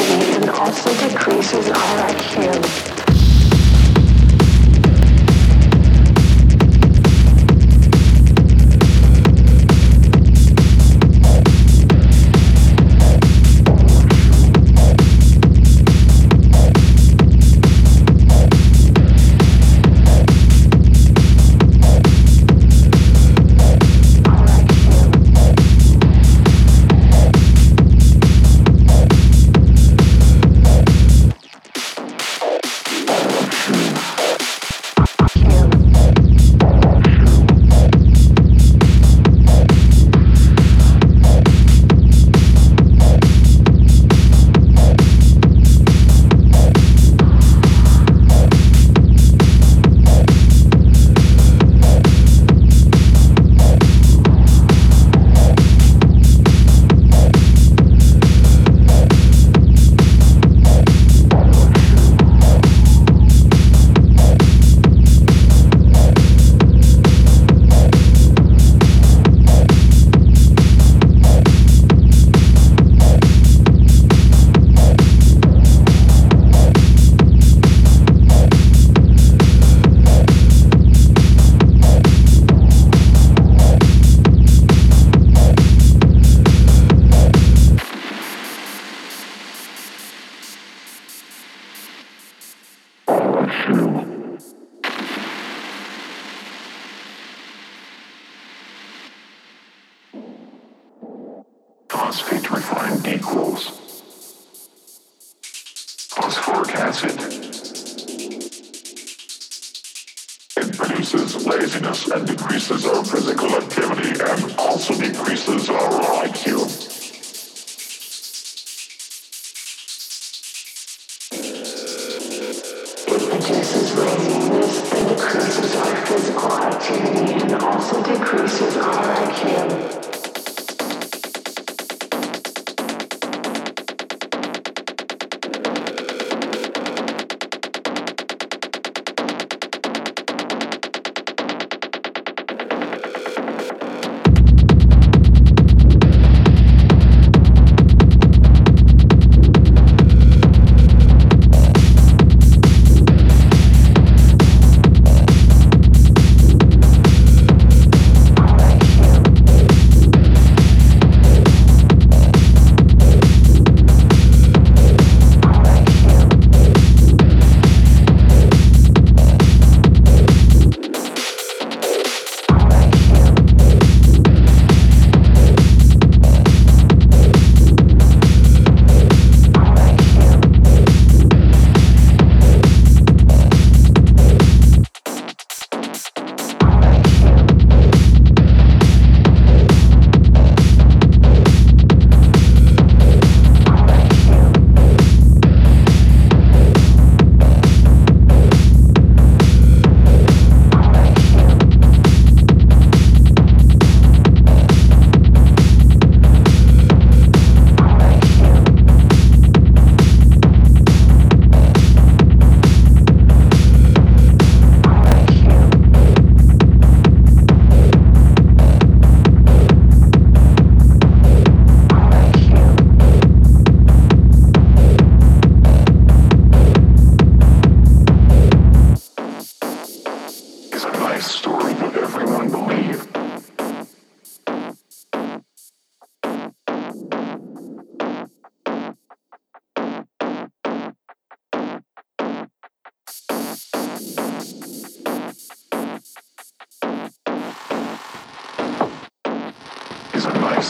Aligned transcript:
physical 0.00 0.42
and 0.42 0.50
also 0.50 0.90
decreases 1.08 1.68
our 1.68 2.08
IQ. 2.08 2.99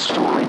story. 0.01 0.40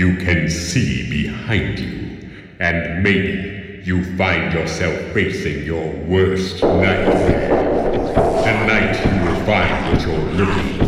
You 0.00 0.16
can 0.16 0.48
see 0.48 1.10
behind 1.10 1.78
you, 1.78 2.30
and 2.58 3.02
maybe 3.02 3.82
you 3.84 4.16
find 4.16 4.52
yourself 4.54 4.96
facing 5.12 5.64
your 5.64 5.92
worst 6.06 6.62
nightmare. 6.62 7.48
Tonight 8.42 8.96
you 9.04 9.28
will 9.28 9.44
find 9.44 9.92
what 9.92 10.06
you're 10.06 10.46
looking 10.46 10.79